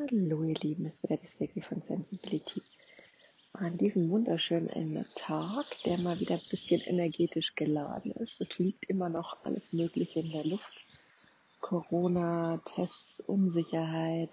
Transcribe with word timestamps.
Hallo 0.00 0.44
ihr 0.44 0.54
Lieben, 0.62 0.86
es 0.86 0.94
ist 0.94 1.02
wieder 1.02 1.16
die 1.16 1.26
Segri 1.26 1.60
von 1.60 1.82
Sensibility. 1.82 2.62
An 3.52 3.76
diesem 3.78 4.08
wunderschönen 4.10 5.04
Tag, 5.16 5.66
der 5.84 5.98
mal 5.98 6.20
wieder 6.20 6.36
ein 6.36 6.48
bisschen 6.48 6.80
energetisch 6.82 7.56
geladen 7.56 8.12
ist. 8.12 8.40
Es 8.40 8.60
liegt 8.60 8.84
immer 8.84 9.08
noch 9.08 9.44
alles 9.44 9.72
Mögliche 9.72 10.20
in 10.20 10.30
der 10.30 10.44
Luft. 10.44 10.72
Corona, 11.60 12.60
Tests, 12.64 13.20
Unsicherheit, 13.26 14.30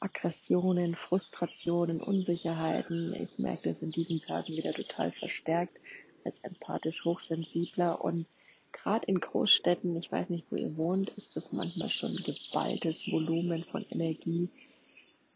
Aggressionen, 0.00 0.94
Frustrationen, 0.94 2.02
Unsicherheiten. 2.02 3.14
Ich 3.14 3.38
merke 3.38 3.70
das 3.70 3.80
in 3.80 3.92
diesen 3.92 4.20
Tagen 4.20 4.48
wieder 4.48 4.74
total 4.74 5.10
verstärkt 5.10 5.78
als 6.22 6.38
empathisch 6.40 7.02
hochsensibler 7.06 8.04
und 8.04 8.26
gerade 8.72 9.06
in 9.06 9.20
Großstädten, 9.20 9.96
ich 9.96 10.12
weiß 10.12 10.28
nicht, 10.28 10.44
wo 10.50 10.56
ihr 10.56 10.76
wohnt, 10.76 11.08
ist 11.16 11.34
das 11.34 11.52
manchmal 11.52 11.88
schon 11.88 12.10
ein 12.10 12.22
geballtes 12.22 13.10
Volumen 13.10 13.64
von 13.64 13.86
Energie, 13.88 14.50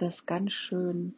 das 0.01 0.27
ganz 0.27 0.53
schön, 0.53 1.15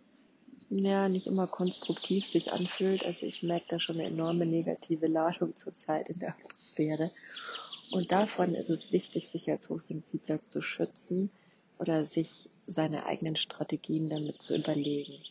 ja, 0.69 1.09
nicht 1.09 1.27
immer 1.27 1.47
konstruktiv 1.47 2.27
sich 2.27 2.53
anfühlt. 2.53 3.05
Also 3.05 3.27
ich 3.27 3.43
merke 3.43 3.67
da 3.69 3.79
schon 3.79 3.99
eine 3.99 4.09
enorme 4.09 4.47
negative 4.47 5.07
Ladung 5.07 5.55
zurzeit 5.57 6.09
in 6.09 6.19
der 6.19 6.31
Atmosphäre. 6.31 7.11
Und 7.91 8.11
davon 8.11 8.55
ist 8.55 8.71
es 8.71 8.91
wichtig, 8.91 9.29
sich 9.29 9.51
als 9.51 9.69
Hochsensibler 9.69 10.41
zu 10.49 10.63
schützen 10.63 11.31
oder 11.79 12.07
sich 12.07 12.49
seine 12.67 13.07
eigenen 13.07 13.37
Strategien 13.37 14.09
damit 14.09 14.41
zu 14.41 14.57
überlegen. 14.57 15.23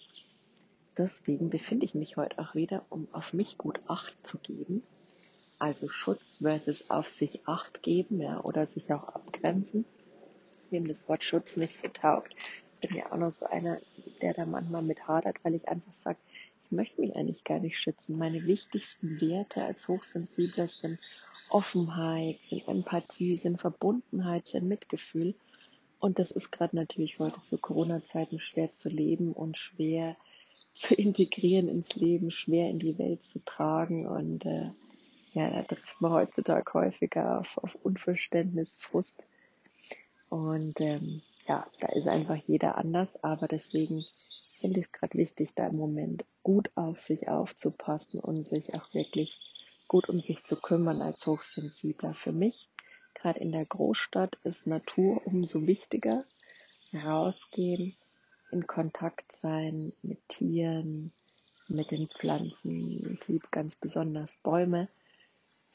Deswegen 0.98 1.50
befinde 1.50 1.86
ich 1.86 1.96
mich 1.96 2.18
heute 2.18 2.38
auch 2.40 2.54
wieder, 2.54 2.86
um 2.90 3.08
auf 3.14 3.34
mich 3.34 3.58
gut 3.58 3.80
Acht 3.88 4.16
zu 4.28 4.38
geben. 4.38 4.84
Also 5.58 5.88
Schutz 5.88 6.38
versus 6.38 6.90
auf 6.90 7.08
sich 7.10 7.48
Acht 7.48 7.82
geben, 7.82 8.22
ja, 8.22 8.44
oder 8.44 8.68
sich 8.68 8.92
auch 8.92 9.08
abgrenzen. 9.08 9.86
Wem 10.70 10.88
das 10.88 11.08
Wort 11.08 11.24
Schutz 11.24 11.58
nicht 11.58 11.78
so 11.78 11.88
taugt, 11.88 12.36
bin 12.82 12.98
ja 12.98 13.12
auch 13.12 13.18
noch 13.18 13.32
so 13.32 13.46
einer, 13.46 13.80
der 14.22 14.34
da 14.34 14.46
manchmal 14.46 14.82
mit 14.82 15.08
hadert, 15.08 15.38
weil 15.44 15.56
ich 15.56 15.68
einfach 15.70 15.94
sage, 15.94 16.18
ich 16.66 16.72
möchte 16.72 17.02
mich 17.02 17.16
eigentlich 17.16 17.44
gar 17.44 17.60
nicht 17.60 17.78
schützen. 17.78 18.18
Meine 18.18 18.46
wichtigsten 18.46 19.22
Werte 19.22 19.64
als 19.64 19.88
Hochsensibler 19.88 20.68
sind 20.68 21.00
Offenheit, 21.50 22.42
sind 22.42 22.68
Empathie, 22.68 23.38
sind 23.38 23.60
Verbundenheit, 23.60 24.48
sind 24.48 24.68
Mitgefühl. 24.68 25.36
Und 26.00 26.18
das 26.18 26.32
ist 26.32 26.52
gerade 26.52 26.76
natürlich 26.76 27.20
heute 27.20 27.42
zu 27.44 27.58
Corona-Zeiten 27.58 28.40
schwer 28.40 28.72
zu 28.72 28.90
leben 28.90 29.34
und 29.34 29.58
schwer 29.58 30.16
zu 30.72 30.96
integrieren 30.96 31.68
ins 31.68 31.96
Leben, 31.96 32.32
schwer 32.32 32.70
in 32.70 32.80
die 32.80 32.98
Welt 32.98 33.24
zu 33.24 33.40
tragen. 33.44 34.08
Und 34.08 34.46
äh, 34.46 34.72
ja, 35.34 35.50
da 35.50 35.64
trifft 35.64 36.02
man 36.02 36.12
heutzutage 36.12 36.74
häufiger 36.74 37.40
auf, 37.40 37.58
auf 37.58 37.76
Unverständnis, 37.84 38.78
Frust. 38.78 39.22
Und 40.30 40.80
ähm, 40.80 41.22
ja, 41.48 41.66
da 41.80 41.88
ist 41.90 42.08
einfach 42.08 42.36
jeder 42.36 42.78
anders, 42.78 43.24
aber 43.24 43.48
deswegen 43.48 44.04
finde 44.60 44.80
ich 44.80 44.88
es 44.88 44.92
gerade 44.92 45.18
wichtig, 45.18 45.54
da 45.56 45.68
im 45.68 45.76
Moment 45.76 46.26
gut 46.44 46.70
auf 46.76 47.00
sich 47.00 47.28
aufzupassen 47.30 48.20
und 48.20 48.44
sich 48.44 48.74
auch 48.74 48.94
wirklich 48.94 49.40
gut 49.88 50.08
um 50.08 50.20
sich 50.20 50.44
zu 50.44 50.56
kümmern 50.56 51.02
als 51.02 51.26
Hochsensibler. 51.26 52.14
Für 52.14 52.32
mich, 52.32 52.70
gerade 53.14 53.40
in 53.40 53.52
der 53.52 53.66
Großstadt, 53.66 54.38
ist 54.44 54.68
Natur 54.68 55.22
umso 55.26 55.68
wichtiger. 55.68 56.26
Rausgehen, 56.94 57.96
in 58.52 58.68
Kontakt 58.68 59.32
sein 59.32 59.94
mit 60.02 60.28
Tieren, 60.28 61.12
mit 61.68 61.92
den 61.92 62.08
Pflanzen. 62.08 63.14
Ich 63.14 63.28
liebe 63.28 63.48
ganz 63.50 63.76
besonders 63.76 64.38
Bäume 64.38 64.90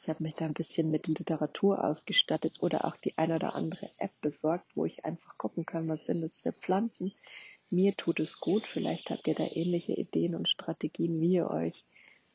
ich 0.07 0.11
habe 0.11 0.23
mich 0.23 0.37
da 0.37 0.45
ein 0.45 0.55
bisschen 0.55 0.93
mit 0.93 1.09
Literatur 1.09 1.83
ausgestattet 1.83 2.59
oder 2.61 2.85
auch 2.85 2.95
die 2.97 3.19
eine 3.19 3.35
oder 3.35 3.57
andere 3.57 3.91
App 3.99 4.13
besorgt, 4.21 4.65
wo 4.77 4.85
ich 4.85 5.05
einfach 5.05 5.37
gucken 5.37 5.67
kann, 5.67 5.89
was 5.89 6.07
sind 6.07 6.21
das 6.21 6.39
für 6.39 6.53
Pflanzen. 6.53 7.13
Mir 7.71 7.97
tut 7.97 8.21
es 8.21 8.39
gut. 8.39 8.69
Vielleicht 8.69 9.11
habt 9.11 9.27
ihr 9.27 9.35
da 9.35 9.45
ähnliche 9.45 9.95
Ideen 9.95 10.37
und 10.37 10.49
Strategien, 10.49 11.21
wie 11.21 11.33
ihr 11.33 11.51
euch 11.51 11.83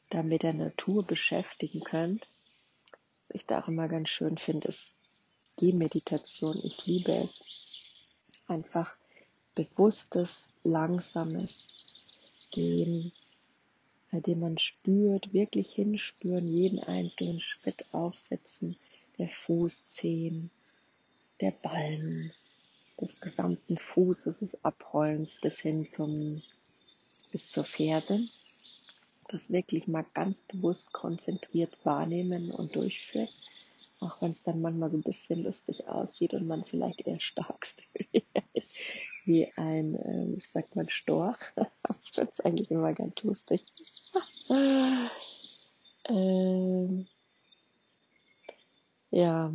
da 0.09 0.21
mit 0.21 0.43
der 0.43 0.51
Natur 0.51 1.07
beschäftigen 1.07 1.79
könnt. 1.79 2.27
Was 3.21 3.35
ich 3.35 3.45
da 3.45 3.61
auch 3.61 3.69
immer 3.69 3.87
ganz 3.87 4.09
schön 4.09 4.37
finde, 4.37 4.67
ist 4.67 4.91
Gehmeditation. 5.55 6.59
Ich 6.65 6.85
liebe 6.85 7.13
es. 7.13 7.41
Einfach 8.47 8.97
bewusstes, 9.55 10.53
langsames 10.65 11.69
Gehen, 12.51 13.13
bei 14.11 14.19
dem 14.19 14.41
man 14.41 14.57
spürt, 14.57 15.33
wirklich 15.33 15.73
hinspüren, 15.73 16.45
jeden 16.45 16.79
einzelnen 16.79 17.39
Schritt 17.39 17.85
aufsetzen, 17.93 18.75
der 19.17 19.29
Fußzehen, 19.29 20.51
der 21.39 21.51
Ballen, 21.51 22.33
des 22.99 23.19
gesamten 23.19 23.77
Fußes, 23.77 24.39
des 24.39 24.63
Abrollens 24.63 25.39
bis 25.41 25.59
hin 25.59 25.87
zum, 25.87 26.41
bis 27.31 27.51
zur 27.51 27.63
Ferse. 27.63 28.27
Das 29.29 29.49
wirklich 29.49 29.87
mal 29.87 30.05
ganz 30.13 30.41
bewusst 30.41 30.91
konzentriert 30.91 31.77
wahrnehmen 31.83 32.51
und 32.51 32.75
durchführen. 32.75 33.29
Auch 34.01 34.21
wenn 34.21 34.31
es 34.31 34.41
dann 34.41 34.61
manchmal 34.61 34.89
so 34.89 34.97
ein 34.97 35.03
bisschen 35.03 35.43
lustig 35.43 35.87
aussieht 35.87 36.33
und 36.33 36.47
man 36.47 36.65
vielleicht 36.65 37.01
eher 37.01 37.19
starkst 37.19 37.81
wie 39.25 39.51
ein, 39.55 39.95
äh, 39.95 40.37
wie 40.37 40.43
sagt 40.43 40.75
man, 40.75 40.89
Storch. 40.89 41.39
ich 42.03 42.11
finde 42.11 42.31
eigentlich 42.43 42.71
immer 42.71 42.93
ganz 42.93 43.23
lustig. 43.23 43.63
ähm, 46.09 47.07
ja, 49.11 49.53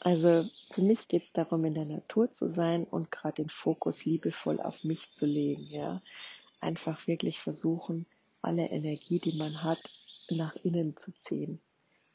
also 0.00 0.48
für 0.70 0.82
mich 0.82 1.08
geht 1.08 1.24
es 1.24 1.32
darum, 1.32 1.64
in 1.64 1.74
der 1.74 1.84
Natur 1.84 2.30
zu 2.30 2.48
sein 2.48 2.84
und 2.84 3.10
gerade 3.10 3.42
den 3.42 3.50
Fokus 3.50 4.04
liebevoll 4.04 4.60
auf 4.60 4.84
mich 4.84 5.10
zu 5.12 5.26
legen. 5.26 5.66
Ja, 5.68 6.00
einfach 6.60 7.06
wirklich 7.06 7.40
versuchen, 7.40 8.06
alle 8.40 8.68
Energie, 8.68 9.18
die 9.18 9.36
man 9.36 9.64
hat, 9.64 9.80
nach 10.30 10.54
innen 10.56 10.96
zu 10.96 11.12
ziehen. 11.12 11.60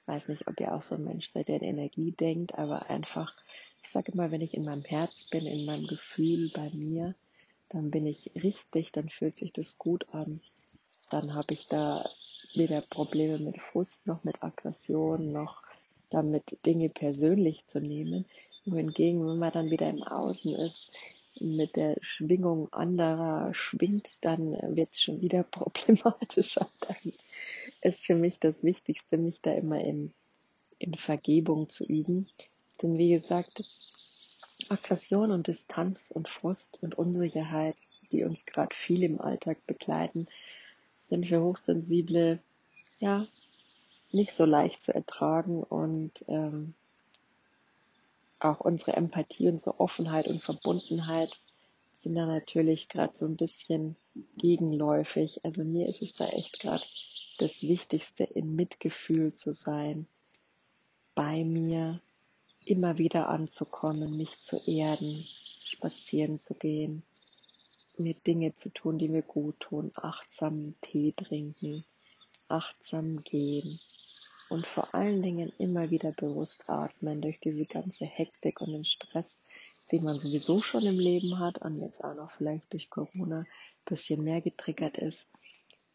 Ich 0.02 0.08
weiß 0.08 0.28
nicht, 0.30 0.48
ob 0.48 0.60
ihr 0.60 0.74
auch 0.74 0.82
so 0.82 0.96
ein 0.96 1.04
Mensch 1.04 1.32
seid, 1.32 1.50
der 1.50 1.58
in 1.58 1.68
Energie 1.68 2.12
denkt, 2.12 2.58
aber 2.58 2.90
einfach, 2.90 3.36
ich 3.84 3.90
sage 3.90 4.12
immer, 4.12 4.32
wenn 4.32 4.42
ich 4.42 4.54
in 4.54 4.66
meinem 4.66 4.84
Herz 4.84 5.26
bin, 5.26 5.46
in 5.46 5.66
meinem 5.66 5.88
Gefühl 5.88 6.52
bei 6.54 6.70
mir, 6.72 7.16
dann 7.70 7.92
bin 7.92 8.06
ich 8.06 8.32
richtig, 8.36 8.92
dann 8.92 9.10
fühlt 9.10 9.36
sich 9.36 9.54
das 9.54 9.78
gut 9.78 10.14
an 10.14 10.42
dann 11.12 11.34
habe 11.34 11.54
ich 11.54 11.68
da 11.68 12.10
weder 12.56 12.82
Probleme 12.82 13.38
mit 13.38 13.62
Frust 13.62 14.08
noch 14.08 14.24
mit 14.24 14.42
Aggression 14.42 15.32
noch 15.32 15.62
damit 16.10 16.58
Dinge 16.66 16.90
persönlich 16.90 17.66
zu 17.68 17.80
nehmen. 17.80 18.26
Wohingegen, 18.66 19.26
wenn 19.28 19.38
man 19.38 19.52
dann 19.52 19.72
wieder 19.72 19.90
im 19.90 20.04
Außen 20.04 20.56
ist, 20.56 20.92
mit 21.40 21.76
der 21.78 21.96
Schwingung 22.02 22.72
anderer 22.74 23.54
schwingt, 23.54 24.10
dann 24.20 24.52
wird 24.76 24.90
es 24.92 25.02
schon 25.02 25.22
wieder 25.22 25.44
problematischer. 25.52 26.70
Dann 26.82 27.14
ist 27.82 28.06
für 28.06 28.16
mich 28.16 28.40
das 28.40 28.64
Wichtigste, 28.64 29.18
mich 29.18 29.42
da 29.42 29.54
immer 29.54 29.80
in, 29.82 30.14
in 30.80 30.96
Vergebung 30.96 31.70
zu 31.70 31.86
üben. 31.86 32.28
Denn 32.82 32.98
wie 32.98 33.12
gesagt, 33.12 33.64
Aggression 34.70 35.32
und 35.32 35.48
Distanz 35.48 36.12
und 36.12 36.30
Frust 36.30 36.80
und 36.82 36.98
Unsicherheit, 36.98 37.76
die 38.12 38.24
uns 38.24 38.46
gerade 38.46 38.76
viel 38.76 39.04
im 39.04 39.20
Alltag 39.20 39.66
begleiten, 39.66 40.28
sind 41.10 41.28
für 41.28 41.42
Hochsensible 41.42 42.40
ja 43.00 43.28
nicht 44.12 44.34
so 44.34 44.46
leicht 44.46 44.84
zu 44.84 44.94
ertragen 44.94 45.64
und 45.64 46.24
ähm, 46.28 46.74
auch 48.40 48.60
unsere 48.60 48.94
Empathie, 48.94 49.48
unsere 49.48 49.80
Offenheit 49.80 50.28
und 50.28 50.42
Verbundenheit 50.42 51.40
sind 51.96 52.16
da 52.16 52.26
natürlich 52.26 52.90
gerade 52.90 53.16
so 53.16 53.26
ein 53.26 53.38
bisschen 53.38 53.96
gegenläufig. 54.38 55.46
Also 55.46 55.64
mir 55.64 55.88
ist 55.88 56.02
es 56.02 56.14
da 56.14 56.28
echt 56.30 56.60
gerade 56.60 56.84
das 57.38 57.62
Wichtigste, 57.62 58.24
in 58.24 58.56
Mitgefühl 58.56 59.34
zu 59.34 59.54
sein, 59.54 60.08
bei 61.14 61.44
mir 61.44 62.02
immer 62.66 62.98
wieder 62.98 63.30
anzukommen, 63.30 64.18
mich 64.18 64.40
zu 64.40 64.58
erden, 64.70 65.26
spazieren 65.64 66.40
zu 66.40 66.54
gehen, 66.54 67.04
mir 67.98 68.16
Dinge 68.26 68.54
zu 68.54 68.70
tun, 68.70 68.98
die 68.98 69.10
mir 69.10 69.22
gut 69.22 69.60
tun, 69.60 69.92
achtsam 69.96 70.76
Tee 70.82 71.14
trinken, 71.16 71.84
achtsam 72.48 73.18
gehen 73.24 73.80
und 74.50 74.66
vor 74.66 74.94
allen 74.94 75.22
Dingen 75.22 75.52
immer 75.58 75.90
wieder 75.90 76.12
bewusst 76.12 76.70
atmen 76.70 77.22
durch 77.22 77.40
diese 77.40 77.66
ganze 77.66 78.06
Hektik 78.06 78.62
und 78.62 78.74
den 78.74 78.86
Stress, 78.86 79.42
den 79.92 80.04
man 80.04 80.20
sowieso 80.20 80.62
schon 80.62 80.86
im 80.86 81.00
Leben 81.00 81.40
hat 81.40 81.60
und 81.60 81.82
jetzt 81.82 82.04
auch 82.04 82.16
noch 82.16 82.32
vielleicht 82.32 82.72
durch 82.74 82.90
Corona 82.90 83.40
ein 83.40 83.48
bisschen 83.86 84.24
mehr 84.24 84.42
getriggert 84.42 84.98
ist 84.98 85.26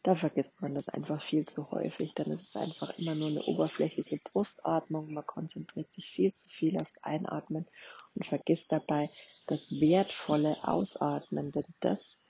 da 0.06 0.14
vergisst 0.14 0.62
man 0.62 0.72
das 0.72 0.88
einfach 0.88 1.20
viel 1.20 1.46
zu 1.46 1.72
häufig. 1.72 2.14
Dann 2.14 2.30
ist 2.30 2.42
es 2.42 2.54
einfach 2.54 2.96
immer 2.96 3.16
nur 3.16 3.26
eine 3.26 3.42
oberflächliche 3.42 4.18
Brustatmung. 4.18 5.12
Man 5.12 5.26
konzentriert 5.26 5.92
sich 5.92 6.08
viel 6.08 6.32
zu 6.32 6.48
viel 6.48 6.80
aufs 6.80 6.96
Einatmen 7.02 7.66
und 8.14 8.24
vergisst 8.24 8.70
dabei 8.70 9.10
das 9.48 9.72
wertvolle 9.80 10.62
Ausatmen, 10.62 11.50
denn 11.50 11.64
das 11.80 12.20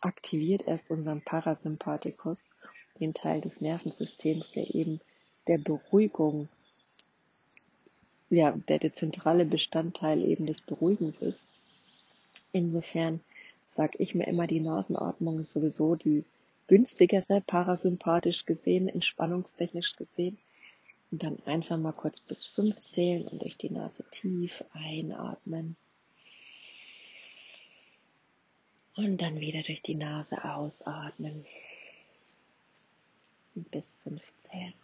aktiviert 0.00 0.62
erst 0.66 0.90
unseren 0.90 1.22
Parasympathikus, 1.22 2.48
den 2.98 3.14
Teil 3.14 3.40
des 3.40 3.60
Nervensystems, 3.60 4.50
der 4.50 4.74
eben 4.74 5.00
der 5.46 5.58
Beruhigung, 5.58 6.48
ja, 8.30 8.50
der 8.68 8.80
der 8.80 8.94
zentrale 8.94 9.44
Bestandteil 9.44 10.24
eben 10.24 10.46
des 10.46 10.60
Beruhigens 10.60 11.18
ist. 11.18 11.46
Insofern 12.50 13.20
sage 13.68 13.98
ich 13.98 14.16
mir 14.16 14.26
immer, 14.26 14.48
die 14.48 14.60
Nasenatmung 14.60 15.38
ist 15.38 15.52
sowieso 15.52 15.94
die 15.94 16.24
günstigere, 16.66 17.40
parasympathisch 17.46 18.44
gesehen, 18.44 18.88
entspannungstechnisch 18.88 19.96
gesehen. 19.96 20.38
Und 21.10 21.22
dann 21.22 21.38
einfach 21.46 21.78
mal 21.78 21.92
kurz 21.92 22.20
bis 22.20 22.44
fünf 22.44 22.82
zählen 22.82 23.28
und 23.28 23.42
durch 23.42 23.56
die 23.56 23.70
Nase 23.70 24.04
tief 24.10 24.64
einatmen. 24.72 25.76
Und 28.96 29.20
dann 29.20 29.40
wieder 29.40 29.62
durch 29.62 29.82
die 29.82 29.94
Nase 29.94 30.42
ausatmen. 30.44 31.44
Bis 33.54 33.94
fünf 34.02 34.32
zählen. 34.50 34.74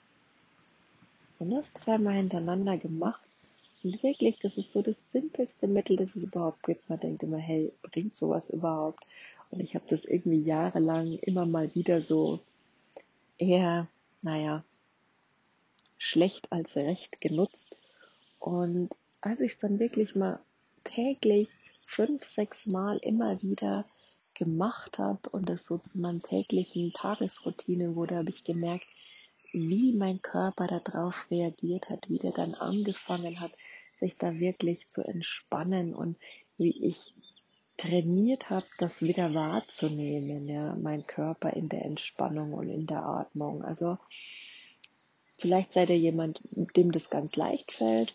Und 1.38 1.50
das 1.50 1.72
dreimal 1.72 2.14
hintereinander 2.14 2.78
gemacht. 2.78 3.22
Und 3.84 4.02
wirklich, 4.02 4.38
das 4.38 4.58
ist 4.58 4.72
so 4.72 4.82
das 4.82 5.10
simpelste 5.10 5.66
Mittel, 5.66 5.96
das 5.96 6.14
es 6.14 6.24
überhaupt 6.24 6.62
gibt. 6.62 6.88
Man 6.88 7.00
denkt 7.00 7.22
immer, 7.22 7.38
hey, 7.38 7.72
bringt 7.82 8.14
sowas 8.14 8.50
überhaupt? 8.50 9.04
Und 9.50 9.60
ich 9.60 9.74
habe 9.74 9.84
das 9.88 10.04
irgendwie 10.04 10.40
jahrelang 10.40 11.18
immer 11.18 11.46
mal 11.46 11.74
wieder 11.74 12.00
so 12.00 12.40
eher, 13.38 13.88
naja, 14.22 14.64
schlecht 15.98 16.50
als 16.52 16.76
recht 16.76 17.20
genutzt. 17.20 17.76
Und 18.38 18.90
als 19.20 19.40
ich 19.40 19.52
es 19.52 19.58
dann 19.58 19.78
wirklich 19.78 20.14
mal 20.14 20.40
täglich 20.84 21.48
fünf, 21.84 22.24
sechs 22.24 22.66
Mal 22.66 22.98
immer 22.98 23.40
wieder 23.42 23.84
gemacht 24.34 24.98
habe 24.98 25.28
und 25.30 25.48
das 25.48 25.66
so 25.66 25.78
zu 25.78 25.98
meinem 25.98 26.22
täglichen 26.22 26.92
Tagesroutine 26.92 27.94
wurde, 27.94 28.16
habe 28.16 28.30
ich 28.30 28.44
gemerkt, 28.44 28.86
wie 29.52 29.92
mein 29.92 30.22
Körper 30.22 30.66
darauf 30.66 31.30
reagiert 31.30 31.90
hat, 31.90 32.08
wie 32.08 32.18
der 32.18 32.32
dann 32.32 32.54
angefangen 32.54 33.38
hat, 33.40 33.52
sich 34.02 34.16
da 34.16 34.38
wirklich 34.38 34.90
zu 34.90 35.02
entspannen 35.02 35.94
und 35.94 36.16
wie 36.58 36.86
ich 36.86 37.14
trainiert 37.78 38.50
habe, 38.50 38.66
das 38.78 39.02
wieder 39.02 39.32
wahrzunehmen, 39.34 40.48
ja, 40.48 40.76
mein 40.76 41.06
Körper 41.06 41.50
in 41.50 41.68
der 41.68 41.84
Entspannung 41.84 42.52
und 42.52 42.68
in 42.68 42.86
der 42.86 43.04
Atmung. 43.04 43.64
Also 43.64 43.98
Vielleicht 45.42 45.72
seid 45.72 45.90
ihr 45.90 45.98
jemand, 45.98 46.40
dem 46.76 46.92
das 46.92 47.10
ganz 47.10 47.34
leicht 47.34 47.72
fällt, 47.72 48.14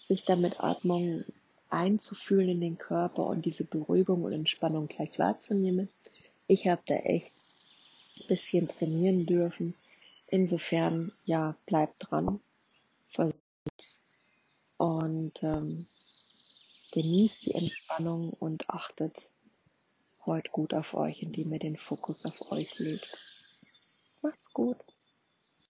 sich 0.00 0.24
dann 0.24 0.40
mit 0.40 0.60
Atmung 0.60 1.24
einzufühlen 1.70 2.50
in 2.50 2.60
den 2.60 2.78
Körper 2.78 3.26
und 3.26 3.44
diese 3.44 3.64
Beruhigung 3.64 4.22
und 4.22 4.32
Entspannung 4.32 4.86
gleich 4.86 5.18
wahrzunehmen. 5.18 5.88
Ich 6.46 6.68
habe 6.68 6.80
da 6.86 6.94
echt 6.94 7.32
ein 8.20 8.28
bisschen 8.28 8.68
trainieren 8.68 9.26
dürfen. 9.26 9.74
Insofern, 10.28 11.10
ja, 11.24 11.56
bleibt 11.66 11.96
dran. 11.98 12.38
Versucht's. 13.10 14.04
Und 14.78 15.42
ähm, 15.42 15.86
genießt 16.92 17.46
die 17.46 17.54
Entspannung 17.54 18.30
und 18.30 18.70
achtet 18.70 19.30
heute 20.24 20.50
gut 20.50 20.72
auf 20.72 20.94
euch, 20.94 21.22
indem 21.22 21.52
ihr 21.52 21.58
den 21.58 21.76
Fokus 21.76 22.24
auf 22.24 22.50
euch 22.50 22.78
legt. 22.78 23.18
Macht's 24.22 24.52
gut. 24.52 24.78